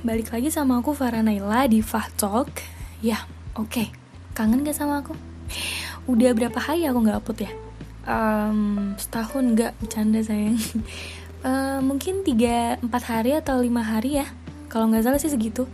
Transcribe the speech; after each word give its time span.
balik 0.00 0.32
lagi 0.32 0.48
sama 0.48 0.80
aku 0.80 0.96
Farah 0.96 1.20
Naila 1.20 1.68
di 1.68 1.84
Fah 1.84 2.08
Talk 2.16 2.48
Ya, 3.04 3.28
oke 3.52 3.68
okay. 3.68 3.86
Kangen 4.32 4.64
gak 4.64 4.72
sama 4.72 5.04
aku? 5.04 5.12
Udah 6.08 6.32
berapa 6.32 6.56
hari 6.56 6.88
aku 6.88 7.04
gak 7.04 7.20
upload 7.20 7.44
ya? 7.44 7.52
Um, 8.08 8.96
setahun 8.96 9.44
gak, 9.52 9.76
bercanda 9.76 10.24
sayang 10.24 10.56
uh, 11.44 11.84
Mungkin 11.88 12.24
3-4 12.24 12.80
hari 13.04 13.36
atau 13.36 13.60
5 13.60 13.68
hari 13.84 14.24
ya 14.24 14.26
Kalau 14.72 14.88
gak 14.88 15.04
salah 15.04 15.20
sih 15.20 15.28
segitu 15.28 15.68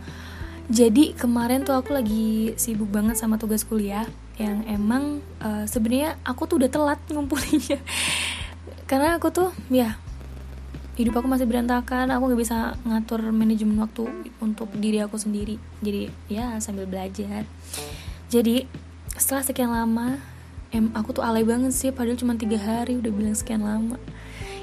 Jadi 0.67 1.15
kemarin 1.15 1.63
tuh 1.63 1.79
aku 1.79 1.95
lagi 1.95 2.51
sibuk 2.59 2.91
banget 2.91 3.15
sama 3.15 3.39
tugas 3.39 3.63
kuliah 3.63 4.03
Yang 4.35 4.59
emang 4.67 5.23
uh, 5.39 5.63
sebenarnya 5.63 6.19
aku 6.27 6.51
tuh 6.51 6.59
udah 6.59 6.67
telat 6.67 6.99
ngumpulinnya 7.15 7.79
Karena 8.91 9.15
aku 9.15 9.31
tuh 9.31 9.55
ya 9.71 9.95
hidup 10.97 11.21
aku 11.21 11.29
masih 11.29 11.45
berantakan 11.45 12.09
aku 12.09 12.33
gak 12.33 12.41
bisa 12.41 12.57
ngatur 12.81 13.21
manajemen 13.29 13.77
waktu 13.77 14.09
untuk 14.41 14.73
diri 14.73 14.97
aku 15.05 15.21
sendiri. 15.21 15.61
Jadi 15.85 16.09
ya 16.27 16.57
sambil 16.57 16.89
belajar. 16.89 17.45
Jadi 18.27 18.65
setelah 19.13 19.45
sekian 19.45 19.69
lama 19.69 20.17
em 20.73 20.91
aku 20.91 21.15
tuh 21.15 21.23
alay 21.23 21.47
banget 21.47 21.71
sih 21.71 21.95
padahal 21.95 22.19
cuma 22.19 22.35
tiga 22.35 22.59
hari 22.59 22.97
udah 22.97 23.11
bilang 23.13 23.37
sekian 23.37 23.61
lama. 23.61 24.01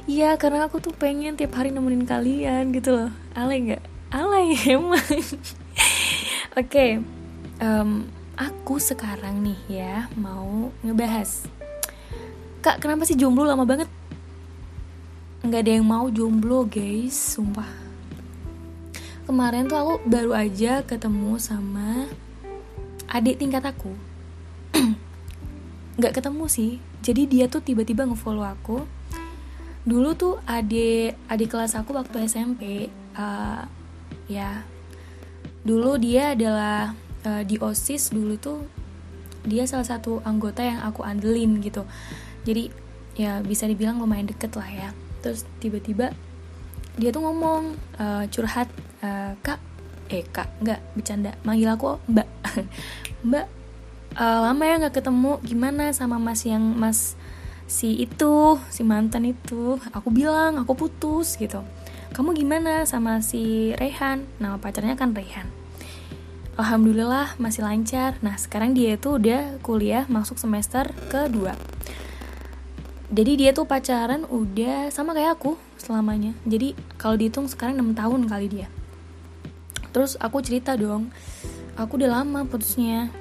Iya 0.05 0.37
karena 0.37 0.69
aku 0.69 0.83
tuh 0.83 0.93
pengen 0.93 1.39
tiap 1.39 1.57
hari 1.57 1.71
nemenin 1.71 2.05
kalian 2.05 2.75
gitu 2.75 2.93
loh. 2.93 3.11
Alay 3.33 3.71
nggak? 3.71 3.83
Alay 4.11 4.59
emang. 4.75 4.99
Oke 4.99 5.39
okay, 6.55 6.91
um, 7.63 8.11
Aku 8.35 8.83
sekarang 8.83 9.47
nih 9.47 9.59
ya 9.71 10.11
Mau 10.19 10.75
ngebahas. 10.83 11.47
Kak 12.59 12.83
kenapa 12.83 13.07
sih 13.07 13.15
jomblo 13.15 13.47
lama 13.47 13.63
banget? 13.63 13.87
Nggak 15.45 15.61
ada 15.61 15.73
yang 15.77 15.85
mau 15.85 16.09
jomblo 16.09 16.65
guys 16.65 17.37
sumpah. 17.37 17.69
Kemarin 19.29 19.69
tuh 19.69 19.77
aku 19.77 19.95
baru 20.09 20.33
aja 20.33 20.81
ketemu 20.81 21.37
sama 21.37 22.09
adik 23.13 23.37
tingkat 23.37 23.61
aku. 23.61 23.93
Nggak 26.01 26.17
ketemu 26.17 26.45
sih. 26.49 26.73
Jadi 27.05 27.29
dia 27.29 27.45
tuh 27.49 27.61
tiba-tiba 27.61 28.09
ngefollow 28.09 28.45
aku. 28.45 28.89
Dulu 29.85 30.17
tuh 30.17 30.41
adik 30.49 31.21
adik 31.29 31.53
kelas 31.53 31.77
aku 31.77 31.93
waktu 31.93 32.25
SMP 32.25 32.89
uh, 33.13 33.69
ya. 34.29 34.65
Dulu 35.61 36.01
dia 36.01 36.33
adalah 36.33 36.97
uh, 37.29 37.45
di 37.45 37.61
osis 37.61 38.17
dulu 38.17 38.41
tuh 38.41 38.65
dia 39.45 39.69
salah 39.69 39.85
satu 39.85 40.25
anggota 40.25 40.65
yang 40.65 40.81
aku 40.81 41.05
andelin 41.05 41.61
gitu. 41.61 41.85
Jadi 42.49 42.73
ya 43.13 43.45
bisa 43.45 43.69
dibilang 43.69 44.01
lumayan 44.01 44.25
deket 44.25 44.57
lah 44.57 44.69
ya 44.73 45.04
terus 45.25 45.49
tiba-tiba 45.57 46.13
dia 47.01 47.09
tuh 47.09 47.25
ngomong 47.25 47.75
uh, 47.97 48.25
curhat 48.29 48.69
uh, 49.01 49.33
kak. 49.41 49.57
Eh 50.13 50.21
kak 50.29 50.53
nggak 50.61 50.81
bercanda. 50.93 51.33
Manggil 51.43 51.73
aku 51.73 51.97
mbak. 52.05 52.29
Mbak 53.25 53.47
uh, 54.21 54.39
lama 54.45 54.63
ya 54.69 54.75
nggak 54.85 55.01
ketemu. 55.01 55.41
Gimana 55.41 55.97
sama 55.97 56.21
mas 56.21 56.45
yang 56.45 56.61
mas 56.61 57.17
si 57.65 57.97
itu 57.97 58.61
si 58.69 58.85
mantan 58.85 59.25
itu? 59.25 59.81
Aku 59.97 60.13
bilang 60.13 60.61
aku 60.61 60.77
putus 60.77 61.41
gitu. 61.41 61.65
Kamu 62.13 62.37
gimana 62.37 62.85
sama 62.85 63.25
si 63.25 63.73
Rehan? 63.75 64.29
Nama 64.39 64.61
pacarnya 64.61 64.95
kan 64.95 65.17
Rehan. 65.17 65.49
Alhamdulillah 66.55 67.35
masih 67.43 67.67
lancar. 67.67 68.15
Nah 68.23 68.39
sekarang 68.39 68.77
dia 68.77 68.95
itu 68.95 69.19
udah 69.19 69.59
kuliah 69.65 70.07
masuk 70.07 70.39
semester 70.39 70.93
kedua 71.11 71.59
jadi 73.15 73.33
dia 73.39 73.51
tuh 73.55 73.63
pacaran 73.63 74.27
udah 74.27 74.91
sama 74.91 75.15
kayak 75.15 75.39
aku 75.39 75.55
selamanya. 75.79 76.35
Jadi 76.43 76.75
kalau 76.99 77.15
dihitung 77.15 77.47
sekarang 77.47 77.79
6 77.79 77.95
tahun 77.95 78.21
kali 78.27 78.47
dia. 78.51 78.69
Terus 79.95 80.19
aku 80.19 80.43
cerita 80.43 80.75
dong 80.75 81.15
aku 81.79 81.95
udah 82.03 82.11
lama 82.21 82.43
putusnya. 82.43 83.15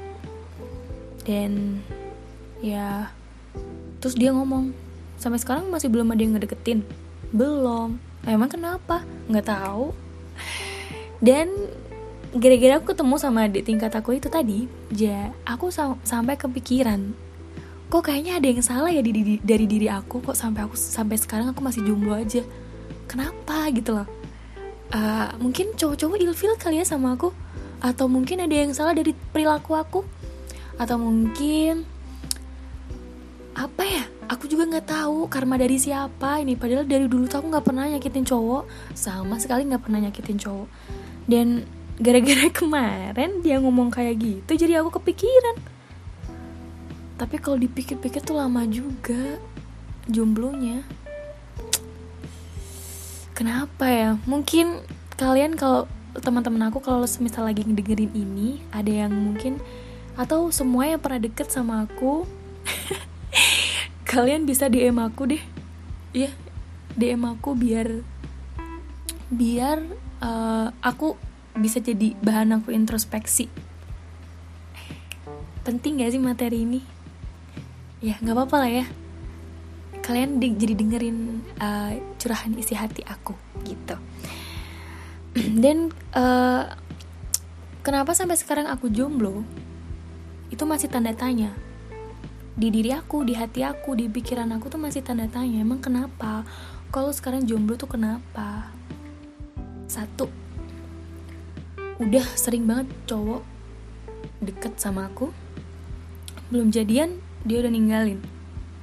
Dan 1.22 1.78
ya 2.58 3.14
terus 4.02 4.18
dia 4.18 4.34
ngomong 4.34 4.74
sampai 5.22 5.38
sekarang 5.38 5.70
masih 5.70 5.94
belum 5.94 6.10
ada 6.10 6.22
yang 6.26 6.34
ngedeketin. 6.42 6.82
Belum. 7.30 8.02
Emang 8.26 8.50
kenapa? 8.50 9.06
Nggak 9.30 9.46
tahu. 9.46 9.94
Dan 11.22 11.54
gara-gara 12.34 12.82
aku 12.82 12.98
ketemu 12.98 13.16
sama 13.22 13.46
adik 13.46 13.70
tingkat 13.70 13.94
aku 13.94 14.18
itu 14.18 14.26
tadi 14.26 14.66
ja 14.90 15.30
aku 15.46 15.70
sam 15.70 16.02
sampai 16.02 16.34
kepikiran 16.34 17.14
kok 17.94 18.10
kayaknya 18.10 18.42
ada 18.42 18.48
yang 18.50 18.64
salah 18.66 18.90
ya 18.90 19.06
di, 19.06 19.14
di, 19.14 19.38
dari 19.38 19.70
diri 19.70 19.86
aku 19.86 20.18
kok 20.26 20.34
sampai 20.34 20.66
aku 20.66 20.74
sampai 20.74 21.14
sekarang 21.14 21.54
aku 21.54 21.62
masih 21.62 21.86
jomblo 21.86 22.18
aja. 22.18 22.42
Kenapa 23.06 23.70
gitu 23.70 23.94
loh? 23.94 24.10
Uh, 24.90 25.30
mungkin 25.38 25.78
cowok-cowok 25.78 26.18
ilfil 26.18 26.58
kali 26.58 26.82
ya 26.82 26.86
sama 26.90 27.14
aku? 27.14 27.30
Atau 27.86 28.10
mungkin 28.10 28.42
ada 28.42 28.50
yang 28.50 28.74
salah 28.74 28.98
dari 28.98 29.14
perilaku 29.14 29.78
aku? 29.78 30.02
Atau 30.82 30.98
mungkin 30.98 31.86
apa 33.54 33.86
ya? 33.86 34.10
Aku 34.26 34.50
juga 34.50 34.66
nggak 34.66 34.90
tahu 34.90 35.30
karma 35.30 35.62
dari 35.62 35.78
siapa 35.78 36.42
ini. 36.42 36.58
Padahal 36.58 36.90
dari 36.90 37.06
dulu 37.06 37.30
tuh 37.30 37.46
aku 37.46 37.54
nggak 37.54 37.66
pernah 37.70 37.86
nyakitin 37.94 38.26
cowok. 38.26 38.66
Sama 38.98 39.38
sekali 39.38 39.70
nggak 39.70 39.86
pernah 39.86 40.02
nyakitin 40.02 40.42
cowok. 40.42 40.68
Dan 41.30 41.62
gara-gara 42.02 42.50
kemarin 42.58 43.46
dia 43.46 43.62
ngomong 43.62 43.94
kayak 43.94 44.18
gitu 44.18 44.58
jadi 44.58 44.82
aku 44.82 44.98
kepikiran 44.98 45.73
tapi 47.24 47.40
kalau 47.40 47.56
dipikir-pikir 47.56 48.20
tuh 48.20 48.36
lama 48.36 48.68
juga 48.68 49.40
jomblonya. 50.12 50.84
Kenapa 53.32 53.88
ya? 53.88 54.20
Mungkin 54.28 54.84
kalian 55.16 55.56
kalau 55.56 55.88
teman-teman 56.20 56.68
aku 56.68 56.84
kalau 56.84 57.08
semisal 57.08 57.48
lagi 57.48 57.64
ngedengerin 57.64 58.12
ini 58.12 58.60
ada 58.76 58.92
yang 58.92 59.16
mungkin 59.16 59.64
atau 60.20 60.52
semua 60.52 60.84
yang 60.84 61.00
pernah 61.00 61.24
deket 61.24 61.48
sama 61.48 61.88
aku 61.88 62.28
kalian 64.12 64.44
bisa 64.44 64.68
DM 64.68 65.00
aku 65.00 65.32
deh. 65.32 65.44
Ya 66.12 66.28
yeah, 66.28 66.34
DM 67.00 67.24
aku 67.24 67.56
biar 67.56 68.04
biar 69.32 69.80
uh, 70.20 70.76
aku 70.84 71.16
bisa 71.56 71.80
jadi 71.80 72.20
bahan 72.20 72.60
aku 72.60 72.76
introspeksi. 72.76 73.48
Penting 75.64 76.04
gak 76.04 76.12
sih 76.12 76.20
materi 76.20 76.68
ini 76.68 77.03
ya 78.04 78.20
nggak 78.20 78.36
apa-apa 78.36 78.56
lah 78.60 78.72
ya. 78.84 78.86
Kalian 80.04 80.44
di, 80.44 80.52
jadi 80.52 80.76
dengerin 80.76 81.18
uh, 81.64 81.96
curahan 82.20 82.52
isi 82.60 82.76
hati 82.76 83.08
aku 83.08 83.32
gitu. 83.64 83.96
Dan 85.64 85.96
uh, 86.12 86.68
kenapa 87.80 88.12
sampai 88.12 88.36
sekarang 88.36 88.68
aku 88.68 88.92
jomblo? 88.92 89.48
Itu 90.52 90.68
masih 90.68 90.92
tanda 90.92 91.16
tanya. 91.16 91.56
Di 92.54 92.68
diri 92.70 92.92
aku 92.92 93.24
di 93.24 93.34
hati 93.34 93.64
aku 93.64 93.96
di 93.96 94.12
pikiran 94.12 94.52
aku 94.52 94.68
tuh 94.68 94.78
masih 94.78 95.00
tanda 95.00 95.26
tanya 95.32 95.64
emang 95.64 95.80
kenapa? 95.80 96.44
Kalau 96.92 97.10
sekarang 97.16 97.48
jomblo 97.48 97.80
tuh 97.80 97.88
kenapa? 97.88 98.70
Satu 99.88 100.28
udah 102.04 102.26
sering 102.36 102.68
banget 102.68 102.92
cowok 103.08 103.42
deket 104.44 104.76
sama 104.76 105.08
aku. 105.08 105.32
Belum 106.52 106.68
jadian 106.68 107.24
dia 107.44 107.60
udah 107.64 107.72
ninggalin. 107.72 108.20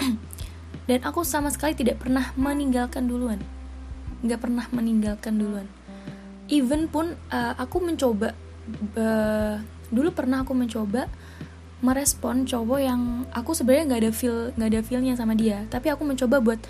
Dan 0.88 1.00
aku 1.04 1.24
sama 1.24 1.48
sekali 1.52 1.76
tidak 1.76 2.04
pernah 2.04 2.32
meninggalkan 2.36 3.08
duluan. 3.08 3.40
Nggak 4.20 4.40
pernah 4.40 4.66
meninggalkan 4.72 5.40
duluan. 5.40 5.66
Even 6.50 6.90
pun 6.90 7.14
uh, 7.30 7.54
aku 7.56 7.78
mencoba 7.80 8.34
uh, 8.98 9.56
dulu 9.90 10.08
pernah 10.14 10.42
aku 10.42 10.52
mencoba 10.54 11.06
merespon 11.80 12.44
cowok 12.44 12.80
yang 12.80 13.24
aku 13.32 13.56
sebenarnya 13.56 13.84
nggak 13.88 14.02
ada 14.04 14.12
feel 14.12 14.36
nggak 14.54 14.70
ada 14.76 14.80
feelnya 14.84 15.14
sama 15.16 15.32
dia. 15.32 15.64
Tapi 15.72 15.88
aku 15.88 16.04
mencoba 16.04 16.42
buat 16.42 16.60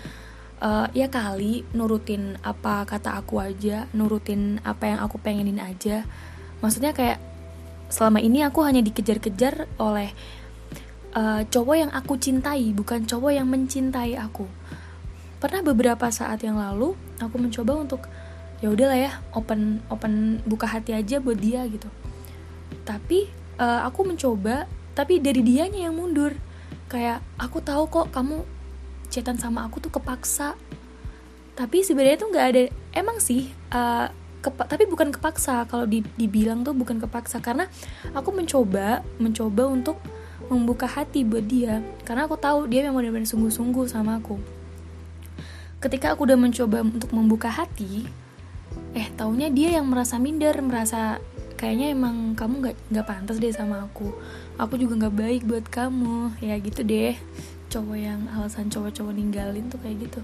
uh, 0.63 0.87
ya 0.95 1.11
kali 1.11 1.67
nurutin 1.75 2.39
apa 2.45 2.87
kata 2.87 3.19
aku 3.19 3.41
aja 3.41 3.89
nurutin 3.91 4.61
apa 4.63 4.95
yang 4.95 4.99
aku 5.03 5.19
pengenin 5.19 5.59
aja. 5.59 6.07
Maksudnya 6.63 6.93
kayak 6.95 7.19
selama 7.91 8.23
ini 8.23 8.45
aku 8.45 8.63
hanya 8.63 8.79
dikejar-kejar 8.79 9.67
oleh 9.81 10.15
uh, 11.15 11.41
cowok 11.47 11.75
yang 11.75 11.91
aku 11.91 12.15
cintai 12.17 12.71
bukan 12.71 13.03
cowok 13.03 13.31
yang 13.35 13.47
mencintai 13.47 14.15
aku. 14.19 14.47
Pernah 15.41 15.65
beberapa 15.65 16.07
saat 16.13 16.45
yang 16.45 16.59
lalu 16.59 16.93
aku 17.17 17.35
mencoba 17.41 17.73
untuk 17.77 18.05
ya 18.61 18.69
udahlah 18.69 18.99
ya 18.99 19.11
open 19.33 19.81
open 19.89 20.45
buka 20.45 20.69
hati 20.69 20.93
aja 20.93 21.17
buat 21.17 21.39
dia 21.41 21.65
gitu. 21.65 21.89
Tapi 22.85 23.27
uh, 23.57 23.81
aku 23.89 24.05
mencoba 24.05 24.69
tapi 24.93 25.17
dari 25.17 25.41
dianya 25.41 25.89
yang 25.89 25.97
mundur. 25.97 26.35
Kayak 26.91 27.23
aku 27.39 27.63
tahu 27.63 27.87
kok 27.87 28.11
kamu 28.11 28.43
cetan 29.07 29.39
sama 29.39 29.65
aku 29.65 29.79
tuh 29.79 29.91
kepaksa. 29.91 30.59
Tapi 31.55 31.83
sebenarnya 31.83 32.19
tuh 32.19 32.29
nggak 32.31 32.47
ada 32.51 32.63
emang 32.95 33.17
sih 33.19 33.51
uh, 33.71 34.11
kepa 34.41 34.67
tapi 34.69 34.85
bukan 34.85 35.09
kepaksa. 35.09 35.65
Kalau 35.65 35.89
di, 35.89 36.03
dibilang 36.19 36.61
tuh 36.61 36.77
bukan 36.77 37.01
kepaksa. 37.01 37.41
Karena 37.41 37.65
aku 38.13 38.29
mencoba 38.35 39.01
mencoba 39.17 39.65
untuk 39.71 39.97
membuka 40.49 40.89
hati 40.89 41.21
buat 41.21 41.45
dia 41.45 41.83
karena 42.07 42.25
aku 42.25 42.39
tahu 42.39 42.65
dia 42.65 42.87
memang 42.87 43.03
benar-benar 43.03 43.29
sungguh-sungguh 43.29 43.85
sama 43.85 44.17
aku. 44.17 44.39
Ketika 45.81 46.13
aku 46.13 46.29
udah 46.29 46.37
mencoba 46.37 46.85
untuk 46.85 47.11
membuka 47.13 47.49
hati 47.49 48.05
eh 48.91 49.07
taunya 49.15 49.51
dia 49.51 49.79
yang 49.79 49.87
merasa 49.87 50.19
minder 50.19 50.55
merasa 50.63 51.19
kayaknya 51.61 51.93
emang 51.93 52.33
kamu 52.33 52.53
nggak 52.65 52.77
nggak 52.89 53.05
pantas 53.05 53.37
deh 53.37 53.53
sama 53.53 53.85
aku. 53.85 54.09
Aku 54.57 54.81
juga 54.81 54.97
nggak 54.97 55.15
baik 55.15 55.41
buat 55.45 55.65
kamu. 55.69 56.41
Ya 56.41 56.57
gitu 56.57 56.81
deh. 56.81 57.13
Cowok 57.69 57.97
yang 58.01 58.25
alasan 58.33 58.73
cowok-cowok 58.73 59.13
ninggalin 59.13 59.69
tuh 59.69 59.77
kayak 59.77 60.09
gitu. 60.09 60.21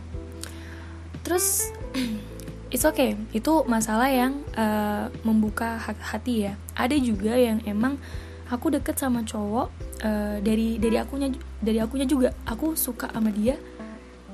Terus 1.22 1.70
it's 2.74 2.84
okay. 2.90 3.14
Itu 3.38 3.70
masalah 3.70 4.10
yang 4.10 4.42
uh, 4.58 5.14
membuka 5.22 5.78
hati 5.78 6.50
ya. 6.50 6.54
Ada 6.74 6.98
juga 6.98 7.38
yang 7.38 7.62
emang 7.70 8.02
aku 8.48 8.72
deket 8.72 8.96
sama 8.96 9.24
cowok 9.24 9.68
uh, 10.04 10.38
dari 10.40 10.80
dari 10.80 10.96
akunya 11.00 11.32
dari 11.60 11.80
akunya 11.84 12.08
juga. 12.08 12.32
Aku 12.48 12.74
suka 12.74 13.12
sama 13.12 13.32
dia. 13.32 13.60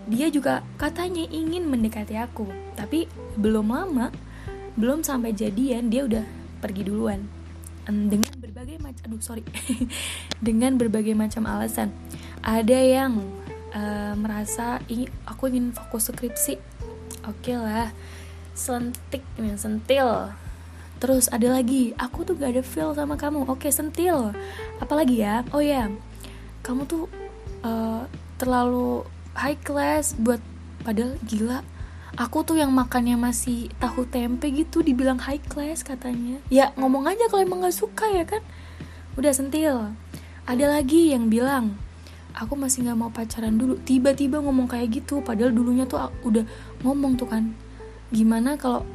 Dia 0.04 0.27
juga 0.27 0.62
katanya 0.75 1.24
ingin 1.31 1.63
mendekati 1.71 2.19
aku 2.19 2.44
tapi 2.75 3.07
belum 3.39 3.71
lama 3.71 4.12
belum 4.75 5.00
sampai 5.00 5.31
jadian 5.31 5.88
dia 5.88 6.04
udah 6.04 6.25
pergi 6.60 6.83
duluan. 6.83 7.24
Dengan 7.83 8.31
berbagai 8.39 8.80
macam 8.80 9.04
aduh 9.07 9.21
sorry. 9.24 9.44
Dengan 10.48 10.75
berbagai 10.80 11.15
macam 11.15 11.44
alasan. 11.48 11.92
Ada 12.44 12.80
yang 12.80 13.24
uh, 13.75 14.13
merasa 14.19 14.80
ingin 14.88 15.12
aku 15.27 15.51
ingin 15.51 15.71
fokus 15.71 16.12
skripsi. 16.12 16.60
Oke 17.27 17.54
okay 17.54 17.57
lah. 17.60 17.89
Sentik 18.54 19.25
sentil 19.57 20.30
terus 21.03 21.27
ada 21.27 21.51
lagi 21.51 21.91
aku 22.00 22.23
tuh 22.23 22.39
gak 22.39 22.55
ada 22.55 22.63
feel 22.63 22.95
sama 22.95 23.19
kamu. 23.19 23.44
Oke 23.51 23.67
sentil. 23.67 24.31
Apalagi 24.79 25.19
ya? 25.19 25.44
Oh 25.51 25.59
ya 25.59 25.83
yeah. 25.83 25.88
kamu 26.63 26.88
tuh 26.88 27.11
uh, 27.59 28.07
terlalu 28.39 29.03
high 29.35 29.59
class 29.59 30.15
buat 30.15 30.39
padahal 30.88 31.19
gila. 31.27 31.59
Aku 32.15 32.47
tuh 32.47 32.55
yang 32.55 32.71
makannya 32.71 33.19
masih 33.19 33.67
tahu 33.83 34.07
tempe 34.07 34.47
gitu 34.47 34.79
dibilang 34.79 35.19
high 35.19 35.44
class 35.44 35.83
katanya. 35.83 36.39
Ya 36.47 36.71
ngomong 36.79 37.03
aja 37.03 37.27
kalau 37.27 37.44
emang 37.44 37.67
gak 37.67 37.75
suka 37.75 38.07
ya 38.07 38.23
kan? 38.23 38.39
Udah 39.19 39.35
sentil. 39.35 39.91
Ada 40.47 40.71
lagi 40.71 41.11
yang 41.11 41.27
bilang 41.27 41.75
aku 42.31 42.55
masih 42.55 42.88
nggak 42.88 42.95
mau 42.95 43.11
pacaran 43.11 43.59
dulu. 43.59 43.75
Tiba-tiba 43.83 44.39
ngomong 44.39 44.71
kayak 44.71 45.03
gitu 45.03 45.19
padahal 45.19 45.51
dulunya 45.51 45.83
tuh 45.83 46.00
udah 46.23 46.47
ngomong 46.79 47.19
tuh 47.19 47.27
kan. 47.27 47.51
Gimana 48.07 48.55
kalau 48.55 48.88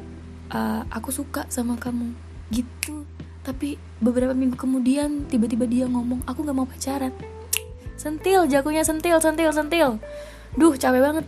uh, 0.53 0.81
aku 0.89 1.09
suka 1.13 1.45
sama 1.49 1.77
kamu. 1.77 2.13
Gitu. 2.49 3.05
Tapi 3.45 3.79
beberapa 3.97 4.35
minggu 4.35 4.59
kemudian 4.59 5.25
tiba-tiba 5.25 5.65
dia 5.65 5.85
ngomong 5.87 6.25
aku 6.27 6.43
nggak 6.45 6.57
mau 6.57 6.67
pacaran. 6.67 7.13
Sentil 7.99 8.47
jagonya 8.47 8.83
sentil 8.85 9.19
sentil 9.19 9.51
sentil. 9.51 9.89
Duh 10.55 10.73
capek 10.75 11.01
banget. 11.03 11.25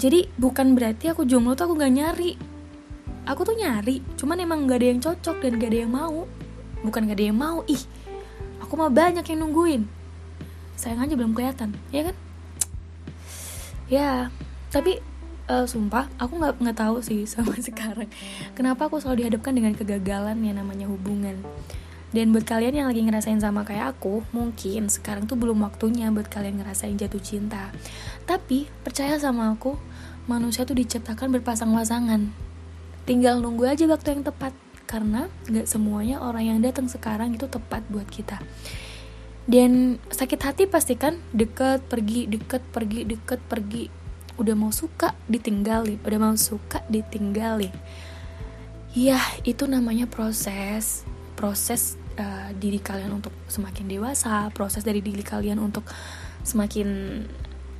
Jadi 0.00 0.32
bukan 0.40 0.72
berarti 0.72 1.12
aku 1.12 1.28
jomblo 1.28 1.52
tuh 1.52 1.68
aku 1.68 1.76
gak 1.76 1.92
nyari. 1.92 2.32
Aku 3.28 3.44
tuh 3.44 3.52
nyari 3.52 4.00
cuman 4.16 4.40
emang 4.40 4.64
gak 4.64 4.80
ada 4.80 4.86
yang 4.88 5.00
cocok 5.04 5.36
dan 5.44 5.60
gak 5.60 5.68
ada 5.76 5.78
yang 5.84 5.92
mau. 5.92 6.24
Bukan 6.80 7.04
gak 7.04 7.20
ada 7.20 7.24
yang 7.28 7.36
mau 7.36 7.60
ih. 7.68 7.84
Aku 8.64 8.80
mah 8.80 8.88
banyak 8.88 9.20
yang 9.28 9.44
nungguin. 9.44 9.84
Sayang 10.80 11.04
aja 11.04 11.12
belum 11.20 11.36
kelihatan 11.36 11.76
ya 11.92 12.08
kan? 12.08 12.16
Ya 13.92 14.10
tapi 14.72 15.04
uh, 15.50 15.66
sumpah 15.66 16.06
aku 16.22 16.38
nggak 16.38 16.62
nggak 16.62 16.78
tahu 16.78 17.02
sih 17.02 17.26
sama 17.32 17.58
sekarang 17.58 18.06
kenapa 18.54 18.86
aku 18.86 19.02
selalu 19.02 19.26
dihadapkan 19.26 19.52
dengan 19.52 19.74
kegagalan 19.74 20.38
yang 20.46 20.62
namanya 20.62 20.86
hubungan 20.86 21.42
dan 22.10 22.34
buat 22.34 22.42
kalian 22.42 22.74
yang 22.74 22.88
lagi 22.90 23.06
ngerasain 23.06 23.38
sama 23.38 23.62
kayak 23.62 23.94
aku, 23.94 24.26
mungkin 24.34 24.90
sekarang 24.90 25.30
tuh 25.30 25.38
belum 25.38 25.62
waktunya 25.62 26.10
buat 26.10 26.26
kalian 26.26 26.58
ngerasain 26.58 26.98
jatuh 26.98 27.22
cinta. 27.22 27.70
Tapi 28.26 28.66
percaya 28.82 29.14
sama 29.14 29.54
aku, 29.54 29.78
manusia 30.26 30.66
tuh 30.66 30.74
diciptakan 30.74 31.30
berpasang-pasangan. 31.38 32.34
Tinggal 33.06 33.38
nunggu 33.38 33.62
aja 33.62 33.86
waktu 33.86 34.18
yang 34.18 34.26
tepat, 34.26 34.50
karena 34.90 35.30
gak 35.46 35.70
semuanya 35.70 36.18
orang 36.18 36.50
yang 36.50 36.58
datang 36.58 36.90
sekarang 36.90 37.30
itu 37.30 37.46
tepat 37.46 37.86
buat 37.86 38.10
kita. 38.10 38.42
Dan 39.46 40.02
sakit 40.10 40.40
hati 40.42 40.66
pastikan 40.66 41.22
deket 41.30 41.86
pergi, 41.86 42.26
deket 42.26 42.66
pergi, 42.74 43.06
deket 43.06 43.38
pergi. 43.46 43.99
Udah 44.40 44.56
mau 44.56 44.72
suka 44.72 45.12
ditinggalin, 45.28 46.00
udah 46.00 46.18
mau 46.18 46.36
suka 46.40 46.80
ditinggalin. 46.88 47.72
Ya, 48.96 49.20
itu 49.44 49.68
namanya 49.68 50.08
proses 50.08 51.04
proses 51.40 51.96
uh, 52.20 52.52
diri 52.52 52.76
kalian 52.76 53.16
untuk 53.16 53.32
semakin 53.48 53.88
dewasa, 53.88 54.52
proses 54.52 54.84
dari 54.84 55.00
diri 55.00 55.24
kalian 55.24 55.56
untuk 55.56 55.88
semakin 56.44 56.88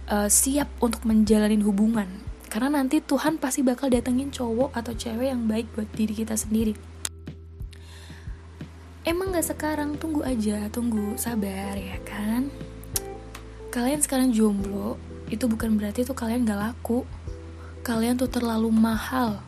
uh, 0.08 0.28
siap 0.32 0.72
untuk 0.80 1.04
menjalani 1.04 1.60
hubungan. 1.60 2.08
Karena 2.48 2.80
nanti 2.80 3.04
Tuhan 3.04 3.36
pasti 3.36 3.60
bakal 3.60 3.92
datengin 3.92 4.32
cowok 4.32 4.72
atau 4.72 4.96
cewek 4.96 5.28
yang 5.28 5.44
baik 5.44 5.68
buat 5.76 5.86
diri 5.92 6.24
kita 6.24 6.34
sendiri. 6.40 6.72
Emang 9.04 9.32
gak 9.32 9.54
sekarang, 9.54 9.96
tunggu 10.00 10.24
aja, 10.24 10.68
tunggu, 10.72 11.14
sabar 11.16 11.76
ya 11.76 11.96
kan? 12.04 12.52
Kalian 13.70 14.02
sekarang 14.02 14.34
jomblo, 14.34 14.98
itu 15.30 15.46
bukan 15.46 15.78
berarti 15.78 16.02
tuh 16.02 16.18
kalian 16.18 16.44
gak 16.44 16.58
laku. 16.58 17.06
Kalian 17.86 18.18
tuh 18.20 18.28
terlalu 18.28 18.68
mahal. 18.68 19.40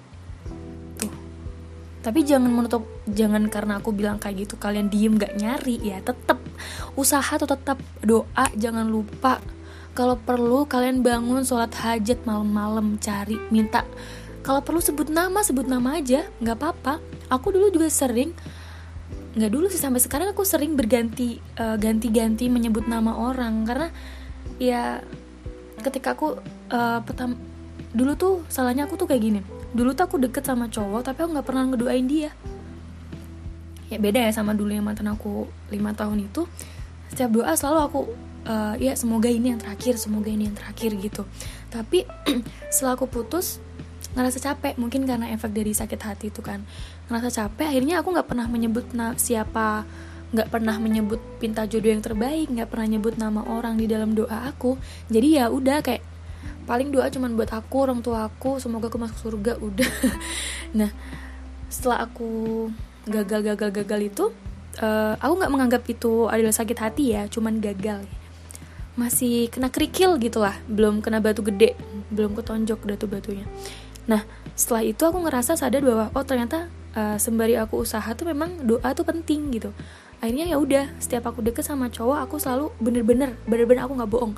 Tapi 2.03 2.27
jangan 2.27 2.51
menutup 2.51 2.83
jangan 3.07 3.47
karena 3.47 3.79
aku 3.79 3.95
bilang 3.95 4.19
kayak 4.19 4.47
gitu 4.47 4.59
kalian 4.59 4.91
diem 4.91 5.15
gak 5.15 5.39
nyari 5.39 5.79
ya 5.79 6.03
tetap 6.03 6.43
usaha 6.99 7.39
tuh 7.39 7.47
tetap 7.47 7.79
doa 8.03 8.47
jangan 8.59 8.87
lupa. 8.87 9.39
Kalau 9.93 10.17
perlu 10.17 10.65
kalian 10.65 11.05
bangun 11.05 11.45
sholat 11.45 11.71
hajat 11.77 12.25
malam-malam 12.25 12.97
cari 12.97 13.37
minta. 13.53 13.85
Kalau 14.43 14.65
perlu 14.65 14.83
sebut 14.83 15.07
nama 15.13 15.45
sebut 15.47 15.69
nama 15.69 16.01
aja 16.01 16.27
nggak 16.43 16.57
apa-apa. 16.59 16.99
Aku 17.31 17.55
dulu 17.55 17.71
juga 17.71 17.87
sering 17.93 18.35
nggak 19.33 19.53
dulu 19.53 19.69
sih 19.69 19.81
sampai 19.81 20.01
sekarang 20.03 20.33
aku 20.33 20.45
sering 20.45 20.77
berganti 20.77 21.41
uh, 21.61 21.77
ganti-ganti 21.79 22.49
menyebut 22.49 22.89
nama 22.89 23.15
orang. 23.15 23.69
Karena 23.69 23.89
ya 24.59 25.05
ketika 25.83 26.15
aku 26.15 26.39
uh, 26.71 27.01
petam 27.03 27.37
dulu 27.93 28.17
tuh 28.17 28.35
salahnya 28.49 28.89
aku 28.89 28.97
tuh 28.97 29.11
kayak 29.11 29.23
gini. 29.23 29.41
Dulu 29.73 29.93
tuh 29.93 30.05
aku 30.09 30.17
deket 30.21 30.45
sama 30.45 30.69
cowok 30.69 31.13
tapi 31.13 31.19
aku 31.25 31.31
nggak 31.37 31.47
pernah 31.47 31.65
ngedoain 31.69 32.07
dia. 32.09 32.31
Ya 33.93 34.01
beda 34.01 34.25
ya 34.25 34.33
sama 34.33 34.57
dulu 34.57 34.73
yang 34.73 34.87
mantan 34.87 35.11
aku 35.13 35.51
lima 35.69 35.93
tahun 35.93 36.25
itu. 36.25 36.49
Setiap 37.13 37.29
doa 37.29 37.53
selalu 37.53 37.79
aku 37.85 38.01
uh, 38.49 38.75
ya 38.81 38.97
semoga 38.97 39.29
ini 39.29 39.53
yang 39.53 39.61
terakhir 39.61 40.01
semoga 40.01 40.33
ini 40.33 40.49
yang 40.49 40.57
terakhir 40.57 40.97
gitu. 40.97 41.23
Tapi 41.69 42.09
setelah 42.73 42.97
aku 42.97 43.11
putus 43.11 43.61
ngerasa 44.13 44.45
capek 44.45 44.77
mungkin 44.77 45.09
karena 45.09 45.33
efek 45.33 45.53
dari 45.53 45.73
sakit 45.73 46.01
hati 46.01 46.27
itu 46.33 46.41
kan. 46.41 46.65
Ngerasa 47.09 47.45
capek 47.45 47.69
akhirnya 47.69 48.01
aku 48.01 48.13
nggak 48.13 48.29
pernah 48.29 48.47
menyebut 48.49 48.89
siapa 49.21 49.85
nggak 50.33 50.49
pernah 50.49 50.77
menyebut 50.81 51.21
pinta 51.37 51.69
jodoh 51.69 51.93
yang 51.93 52.01
terbaik 52.01 52.49
nggak 52.49 52.69
pernah 52.73 52.97
nyebut 52.97 53.15
nama 53.21 53.45
orang 53.45 53.77
di 53.77 53.87
dalam 53.87 54.17
doa 54.17 54.49
aku. 54.49 54.81
Jadi 55.13 55.39
ya 55.41 55.53
udah 55.53 55.85
kayak 55.85 56.03
paling 56.65 56.91
doa 56.91 57.07
cuman 57.13 57.37
buat 57.37 57.53
aku 57.53 57.77
orang 57.85 58.01
tua 58.01 58.27
aku 58.27 58.59
semoga 58.59 58.89
aku 58.89 58.99
masuk 58.99 59.19
surga 59.31 59.61
udah. 59.61 59.91
Nah 60.79 60.89
setelah 61.69 62.05
aku 62.05 62.69
gagal 63.09 63.45
gagal 63.45 63.71
gagal 63.73 64.01
itu 64.09 64.25
uh, 64.81 65.15
aku 65.21 65.33
nggak 65.37 65.53
menganggap 65.53 65.83
itu 65.89 66.29
adalah 66.29 66.53
sakit 66.53 66.79
hati 66.81 67.05
ya 67.13 67.29
cuman 67.29 67.61
gagal. 67.61 68.05
Masih 68.93 69.49
kena 69.49 69.73
kerikil 69.73 70.21
gitulah 70.21 70.57
belum 70.69 71.01
kena 71.01 71.21
batu 71.21 71.41
gede 71.41 71.77
belum 72.13 72.37
ketonjok 72.37 72.85
batu 72.85 73.09
batunya 73.09 73.49
nah 74.05 74.21
setelah 74.53 74.85
itu 74.85 75.03
aku 75.03 75.19
ngerasa 75.25 75.57
sadar 75.57 75.81
bahwa 75.81 76.13
oh 76.13 76.25
ternyata 76.27 76.69
uh, 76.93 77.17
sembari 77.17 77.57
aku 77.57 77.81
usaha 77.81 78.05
tuh 78.13 78.29
memang 78.29 78.67
doa 78.67 78.93
tuh 78.93 79.07
penting 79.07 79.49
gitu 79.55 79.71
akhirnya 80.23 80.55
ya 80.55 80.57
udah 80.63 80.87
setiap 81.03 81.35
aku 81.35 81.43
deket 81.43 81.67
sama 81.67 81.91
cowok 81.91 82.31
aku 82.31 82.39
selalu 82.39 82.71
bener-bener 82.79 83.35
bener-bener 83.43 83.83
aku 83.83 83.99
nggak 83.99 84.11
bohong. 84.15 84.35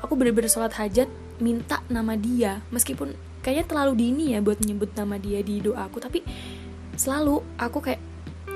Aku 0.00 0.16
bener-bener 0.16 0.48
sholat 0.48 0.72
hajat 0.80 1.12
minta 1.44 1.84
nama 1.92 2.16
dia. 2.16 2.64
Meskipun 2.72 3.12
kayaknya 3.44 3.68
terlalu 3.68 3.92
dini 4.00 4.32
ya 4.32 4.40
buat 4.40 4.58
nyebut 4.64 4.96
nama 4.96 5.20
dia 5.20 5.44
di 5.44 5.60
doa 5.60 5.86
aku 5.86 6.00
tapi 6.00 6.24
selalu 6.96 7.44
aku 7.60 7.78
kayak 7.84 8.00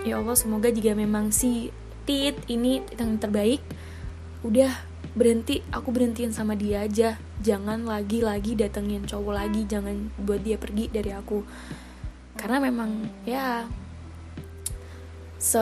ya 0.03 0.17
Allah 0.17 0.33
semoga 0.33 0.73
jika 0.73 0.97
memang 0.97 1.29
si 1.29 1.69
tit 2.09 2.35
ini 2.49 2.81
yang 2.97 3.21
terbaik 3.21 3.61
udah 4.41 4.73
berhenti 5.13 5.61
aku 5.69 5.93
berhentiin 5.93 6.33
sama 6.33 6.57
dia 6.57 6.89
aja. 6.89 7.21
Jangan 7.45 7.85
lagi-lagi 7.85 8.57
datengin 8.57 9.05
cowok 9.05 9.37
lagi 9.37 9.69
jangan 9.69 10.09
buat 10.17 10.41
dia 10.41 10.57
pergi 10.57 10.89
dari 10.89 11.13
aku. 11.13 11.45
Karena 12.41 12.57
memang 12.57 13.05
ya 13.29 13.69
se 15.37 15.61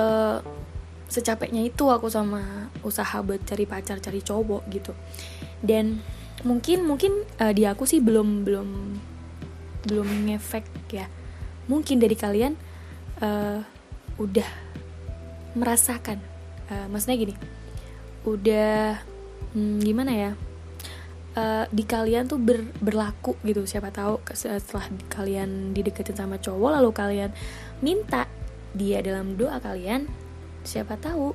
secapeknya 1.08 1.64
itu 1.64 1.88
aku 1.88 2.12
sama 2.12 2.68
usaha 2.84 3.24
buat 3.24 3.40
cari 3.48 3.64
pacar 3.64 3.98
cari 3.98 4.20
cowok 4.20 4.62
gitu. 4.68 4.92
Dan 5.64 6.04
mungkin 6.44 6.84
mungkin 6.86 7.26
uh, 7.40 7.50
di 7.50 7.64
aku 7.64 7.88
sih 7.88 7.98
belum 7.98 8.44
belum 8.44 8.68
belum 9.88 10.08
ngefek 10.28 10.68
ya. 10.92 11.08
Mungkin 11.66 11.98
dari 11.98 12.14
kalian 12.14 12.54
uh, 13.24 13.64
udah 14.20 14.48
merasakan 15.56 16.20
uh, 16.68 16.86
maksudnya 16.92 17.16
gini 17.18 17.34
udah 18.28 19.00
hmm, 19.56 19.80
gimana 19.80 20.12
ya 20.12 20.30
uh, 21.38 21.64
di 21.72 21.84
kalian 21.88 22.28
tuh 22.28 22.36
ber, 22.36 22.60
berlaku 22.84 23.38
gitu. 23.46 23.64
Siapa 23.64 23.88
tahu 23.88 24.20
setelah 24.36 24.86
kalian 25.08 25.72
dideketin 25.72 26.14
sama 26.18 26.36
cowok 26.36 26.70
lalu 26.78 26.90
kalian 26.92 27.30
minta 27.80 28.28
dia 28.76 29.00
dalam 29.00 29.34
doa 29.40 29.56
kalian 29.58 30.27
siapa 30.66 30.98
tahu 30.98 31.34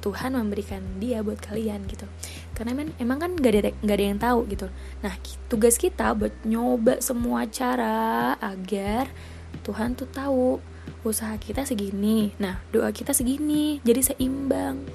Tuhan 0.00 0.32
memberikan 0.32 0.80
dia 0.96 1.20
buat 1.20 1.38
kalian 1.38 1.84
gitu. 1.86 2.08
Karena 2.56 2.72
men, 2.72 2.90
emang 2.96 3.20
kan 3.20 3.32
gak 3.36 3.52
ada 3.52 3.70
gak 3.84 3.96
ada 4.00 4.04
yang 4.04 4.20
tahu 4.20 4.40
gitu. 4.48 4.66
Nah 5.04 5.12
tugas 5.46 5.76
kita 5.76 6.16
buat 6.16 6.32
nyoba 6.42 7.04
semua 7.04 7.44
cara 7.46 8.34
agar 8.40 9.12
Tuhan 9.60 9.94
tuh 9.94 10.08
tahu 10.08 10.56
usaha 11.04 11.36
kita 11.36 11.68
segini. 11.68 12.32
Nah 12.40 12.64
doa 12.72 12.88
kita 12.90 13.12
segini 13.12 13.78
jadi 13.84 14.00
seimbang. 14.12 14.88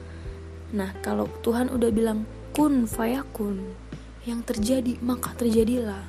Nah 0.74 0.91
kalau 1.05 1.29
Tuhan 1.46 1.70
udah 1.70 1.89
bilang 1.94 2.25
kun 2.58 2.89
fayakun 2.89 3.62
yang 4.25 4.41
terjadi 4.41 4.98
maka 5.05 5.38
terjadilah. 5.38 6.01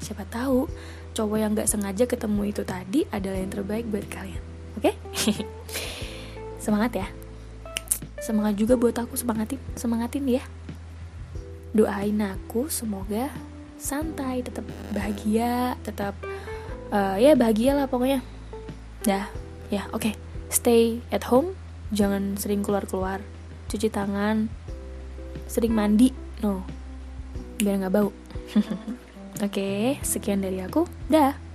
Siapa 0.00 0.24
tahu 0.24 0.64
cowok 1.12 1.36
yang 1.36 1.52
gak 1.52 1.68
sengaja 1.68 2.08
ketemu 2.08 2.48
itu 2.48 2.62
tadi 2.64 3.04
adalah 3.12 3.38
yang 3.44 3.52
terbaik 3.52 3.84
buat 3.92 4.08
kalian. 4.08 4.42
Oke? 4.80 4.94
okay? 4.94 5.36
semangat 6.68 6.92
ya. 7.00 7.08
Semangat 8.20 8.60
juga 8.60 8.76
buat 8.76 8.92
aku 8.92 9.16
semangatin 9.16 9.56
semangatin 9.72 10.28
ya. 10.28 10.44
Doain 11.72 12.20
aku 12.20 12.68
semoga 12.68 13.32
santai 13.80 14.44
tetap 14.44 14.68
bahagia 14.92 15.80
tetap 15.80 16.12
uh, 16.92 17.16
ya 17.16 17.32
bahagia 17.32 17.72
lah 17.72 17.88
pokoknya. 17.88 18.20
Dah 19.00 19.32
ya 19.72 19.88
oke. 19.96 20.12
Okay. 20.12 20.14
stay 20.48 21.04
at 21.12 21.28
home 21.28 21.52
jangan 21.92 22.36
sering 22.40 22.64
keluar 22.64 22.88
keluar 22.88 23.20
cuci 23.72 23.88
tangan 23.88 24.52
sering 25.48 25.72
mandi. 25.72 26.12
No 26.44 26.68
biar 27.56 27.80
nggak 27.80 27.94
bau. 27.96 28.12
Oke 29.38 29.54
okay, 29.54 29.84
sekian 30.02 30.42
dari 30.42 30.60
aku. 30.62 30.84
Dah 31.10 31.47